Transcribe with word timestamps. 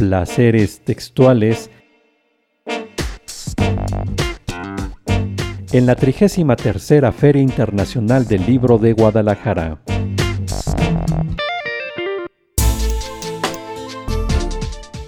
placeres 0.00 0.82
textuales 0.82 1.70
en 5.74 5.84
la 5.84 5.94
33 5.94 7.14
Feria 7.14 7.42
Internacional 7.42 8.26
del 8.26 8.46
Libro 8.46 8.78
de 8.78 8.94
Guadalajara. 8.94 9.78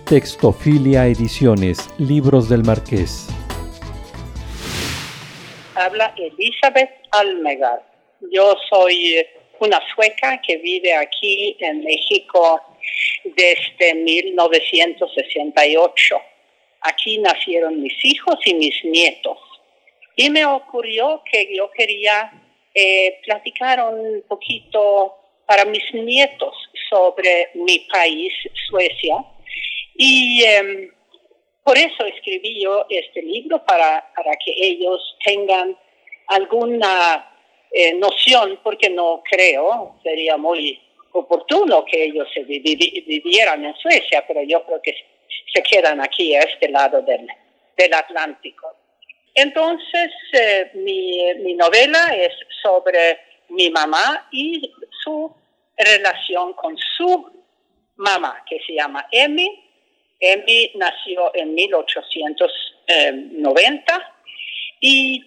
Textofilia 0.04 1.06
Ediciones, 1.06 1.78
Libros 1.96 2.50
del 2.50 2.62
Marqués. 2.62 3.28
Habla 5.74 6.14
Elizabeth 6.18 6.90
Almegar. 7.12 7.82
Yo 8.30 8.54
soy 8.68 9.24
una 9.58 9.80
sueca 9.94 10.38
que 10.46 10.58
vive 10.58 10.94
aquí 10.94 11.56
en 11.60 11.82
México 11.82 12.60
desde 13.24 13.94
1968. 13.94 16.20
Aquí 16.80 17.18
nacieron 17.18 17.82
mis 17.82 18.04
hijos 18.04 18.36
y 18.44 18.54
mis 18.54 18.84
nietos. 18.84 19.38
Y 20.16 20.30
me 20.30 20.44
ocurrió 20.44 21.22
que 21.30 21.48
yo 21.54 21.70
quería 21.70 22.32
eh, 22.74 23.20
platicar 23.24 23.84
un 23.84 24.24
poquito 24.28 25.16
para 25.46 25.64
mis 25.64 25.84
nietos 25.92 26.54
sobre 26.88 27.50
mi 27.54 27.80
país, 27.92 28.32
Suecia. 28.68 29.24
Y 29.94 30.42
em, 30.44 30.90
por 31.62 31.78
eso 31.78 32.04
escribí 32.04 32.62
yo 32.62 32.86
este 32.88 33.22
libro, 33.22 33.64
para, 33.64 34.10
para 34.16 34.36
que 34.36 34.52
ellos 34.56 35.16
tengan 35.24 35.76
alguna 36.28 37.30
eh, 37.70 37.94
noción, 37.94 38.58
porque 38.62 38.90
no 38.90 39.22
creo, 39.28 39.96
sería 40.02 40.36
muy 40.36 40.80
oportuno 41.12 41.84
que 41.84 42.04
ellos 42.04 42.26
se 42.32 42.44
vivieran 42.44 43.64
en 43.64 43.74
Suecia, 43.76 44.24
pero 44.26 44.42
yo 44.42 44.64
creo 44.64 44.80
que 44.82 44.94
se 45.52 45.62
quedan 45.62 46.00
aquí 46.00 46.34
a 46.34 46.40
este 46.40 46.68
lado 46.68 47.02
del, 47.02 47.28
Atlántico. 47.92 48.76
Entonces, 49.34 50.12
eh, 50.32 50.70
mi, 50.74 51.34
mi, 51.42 51.54
novela 51.54 52.14
es 52.14 52.32
sobre 52.62 53.18
mi 53.48 53.70
mamá 53.70 54.28
y 54.30 54.72
su 55.02 55.34
relación 55.76 56.52
con 56.52 56.78
su 56.78 57.28
mamá, 57.96 58.44
que 58.48 58.60
se 58.64 58.74
llama 58.74 59.08
Emmy. 59.10 59.68
Emmy 60.20 60.70
nació 60.76 61.34
en 61.34 61.54
1890 61.54 64.14
y 64.80 65.24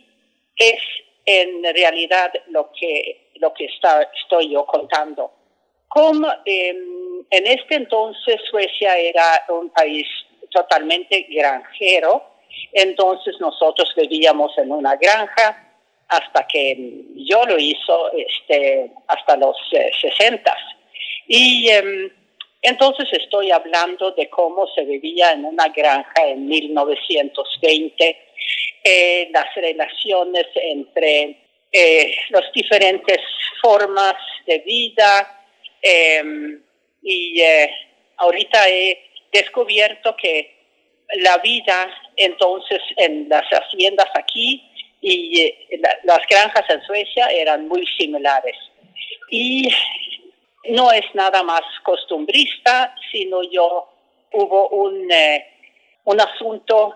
es 0.55 0.79
en 1.25 1.61
realidad 1.61 2.31
lo 2.47 2.71
que, 2.71 3.31
lo 3.35 3.53
que 3.53 3.65
está, 3.65 4.09
estoy 4.21 4.51
yo 4.51 4.65
contando 4.65 5.33
como 5.95 6.27
em, 6.43 7.23
en 7.29 7.47
este 7.47 7.75
entonces 7.75 8.41
Suecia 8.49 8.97
era 8.97 9.45
un 9.47 9.69
país 9.69 10.05
totalmente 10.51 11.25
granjero, 11.29 12.21
entonces 12.73 13.35
nosotros 13.39 13.93
vivíamos 13.95 14.51
en 14.57 14.73
una 14.73 14.97
granja 14.97 15.73
hasta 16.09 16.45
que 16.47 16.75
yo 17.15 17.45
lo 17.45 17.57
hizo 17.57 18.11
este, 18.11 18.91
hasta 19.07 19.37
los 19.37 19.55
eh, 19.71 19.89
60. 20.01 20.57
Y 21.27 21.69
em, 21.69 22.11
entonces 22.61 23.07
estoy 23.13 23.51
hablando 23.51 24.11
de 24.11 24.29
cómo 24.29 24.67
se 24.75 24.83
vivía 24.83 25.31
en 25.31 25.45
una 25.45 25.69
granja 25.69 26.27
en 26.27 26.45
1920, 26.45 28.17
eh, 28.83 29.29
las 29.31 29.55
relaciones 29.55 30.45
entre 30.55 31.37
eh, 31.71 32.15
las 32.31 32.51
diferentes 32.53 33.21
formas 33.61 34.15
de 34.45 34.59
vida, 34.59 35.34
Em, 35.87 36.63
y 37.03 37.39
eh, 37.39 37.69
ahorita 38.17 38.67
he 38.67 39.07
descubierto 39.31 40.15
que 40.17 40.51
la 41.17 41.37
vida 41.37 41.95
entonces 42.17 42.81
en 42.97 43.29
las 43.29 43.45
haciendas 43.51 44.09
aquí 44.15 44.67
y 45.01 45.41
eh, 45.41 45.79
las 46.03 46.25
granjas 46.27 46.67
en 46.71 46.81
Suecia 46.81 47.27
eran 47.27 47.67
muy 47.67 47.85
similares. 47.99 48.57
Y 49.29 49.69
no 50.69 50.91
es 50.91 51.05
nada 51.13 51.43
más 51.43 51.61
costumbrista, 51.83 52.95
sino 53.11 53.43
yo 53.43 53.87
hubo 54.31 54.69
un, 54.69 55.11
eh, 55.11 55.45
un 56.05 56.19
asunto 56.19 56.95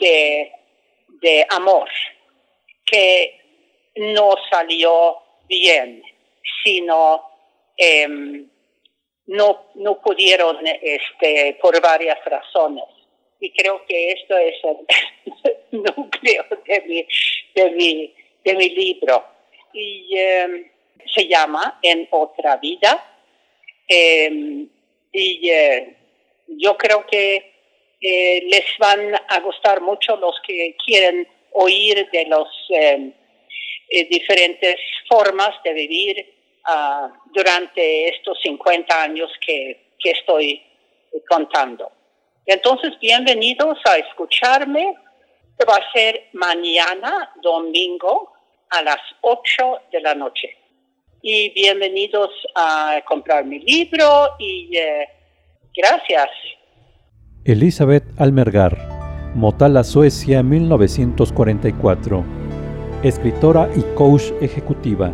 de, 0.00 0.50
de 1.22 1.46
amor 1.50 1.88
que 2.84 3.40
no 3.94 4.34
salió 4.50 5.16
bien, 5.48 6.02
sino 6.64 7.35
Em, 7.76 8.48
no, 9.26 9.66
no 9.74 10.00
pudieron 10.00 10.58
este, 10.66 11.58
por 11.60 11.80
varias 11.80 12.24
razones. 12.24 12.84
Y 13.40 13.50
creo 13.52 13.84
que 13.86 14.12
esto 14.12 14.36
es 14.38 14.54
el 14.64 15.82
núcleo 15.82 16.44
de 16.66 16.80
mi, 16.82 17.06
de 17.54 17.70
mi, 17.70 18.14
de 18.44 18.54
mi 18.54 18.70
libro. 18.70 19.24
Y 19.72 20.16
em, 20.16 20.70
se 21.14 21.26
llama 21.26 21.78
En 21.82 22.08
otra 22.10 22.56
vida. 22.56 23.04
Em, 23.88 24.68
y 25.12 25.50
eh, 25.50 25.96
yo 26.48 26.76
creo 26.76 27.06
que 27.06 27.52
eh, 28.00 28.42
les 28.44 28.64
van 28.78 29.14
a 29.14 29.40
gustar 29.40 29.80
mucho 29.80 30.16
los 30.16 30.40
que 30.46 30.76
quieren 30.84 31.26
oír 31.52 32.08
de 32.10 32.26
los 32.26 32.48
eh, 32.70 33.12
diferentes 34.10 34.76
formas 35.08 35.50
de 35.64 35.72
vivir 35.72 36.35
durante 37.32 38.08
estos 38.08 38.38
50 38.42 39.02
años 39.02 39.30
que, 39.44 39.92
que 39.98 40.10
estoy 40.10 40.62
contando. 41.28 41.90
Entonces, 42.44 42.92
bienvenidos 43.00 43.78
a 43.84 43.96
escucharme. 43.96 44.94
Va 45.68 45.76
a 45.76 45.92
ser 45.92 46.28
mañana, 46.32 47.32
domingo, 47.42 48.32
a 48.70 48.82
las 48.82 49.00
8 49.22 49.80
de 49.92 50.00
la 50.00 50.14
noche. 50.14 50.56
Y 51.22 51.50
bienvenidos 51.54 52.30
a 52.54 53.00
comprar 53.06 53.44
mi 53.44 53.58
libro 53.60 54.30
y 54.38 54.76
eh, 54.76 55.08
gracias. 55.74 56.28
Elizabeth 57.44 58.04
Almergar, 58.18 58.76
Motala, 59.34 59.82
Suecia, 59.82 60.42
1944. 60.42 62.24
Escritora 63.02 63.68
y 63.76 63.82
coach 63.94 64.32
ejecutiva 64.40 65.12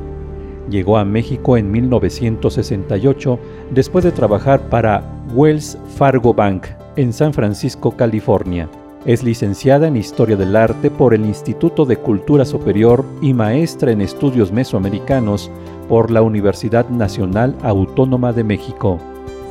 Llegó 0.73 0.97
a 0.97 1.05
México 1.05 1.59
en 1.59 1.71
1968 1.71 3.39
después 3.75 4.07
de 4.07 4.11
trabajar 4.11 4.71
para 4.71 5.03
Wells 5.35 5.77
Fargo 5.97 6.33
Bank 6.33 6.65
en 6.97 7.13
San 7.13 7.35
Francisco, 7.35 7.95
California. 7.95 8.71
Es 9.05 9.23
licenciada 9.23 9.87
en 9.87 9.99
Historia 9.99 10.35
del 10.35 10.57
Arte 10.57 10.91
por 10.91 11.13
el 11.13 11.27
Instituto 11.27 11.85
de 11.85 11.99
Cultura 11.99 12.47
Superior 12.47 13.05
y 13.21 13.35
maestra 13.35 13.93
en 13.93 14.01
Estudios 14.01 14.51
Mesoamericanos 14.51 15.51
por 15.91 16.11
la 16.11 16.23
Universidad 16.23 16.89
Nacional 16.89 17.55
Autónoma 17.63 18.33
de 18.33 18.45
México. 18.45 18.99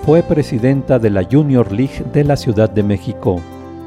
Fue 0.04 0.24
presidenta 0.24 0.98
de 0.98 1.12
la 1.12 1.24
Junior 1.32 1.72
League 1.72 2.04
de 2.14 2.24
la 2.24 2.36
Ciudad 2.36 2.72
de 2.72 2.82
México. 2.82 3.40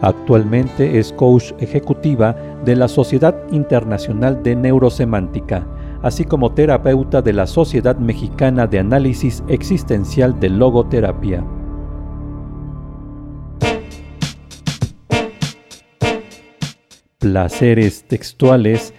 Actualmente 0.02 1.00
es 1.00 1.12
coach 1.12 1.50
ejecutiva 1.58 2.36
de 2.64 2.76
la 2.76 2.86
Sociedad 2.86 3.34
Internacional 3.50 4.40
de 4.44 4.54
Neurosemántica 4.54 5.66
así 6.04 6.26
como 6.26 6.52
terapeuta 6.52 7.22
de 7.22 7.32
la 7.32 7.46
Sociedad 7.46 7.96
Mexicana 7.96 8.66
de 8.66 8.78
Análisis 8.78 9.42
Existencial 9.48 10.38
de 10.38 10.50
Logoterapia. 10.50 11.42
Placeres 17.18 18.04
textuales 18.06 18.92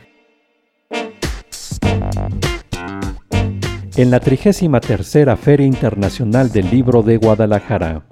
en 3.95 4.09
la 4.09 4.19
33 4.19 5.39
Feria 5.39 5.67
Internacional 5.67 6.51
del 6.51 6.71
Libro 6.71 7.03
de 7.03 7.17
Guadalajara. 7.17 8.07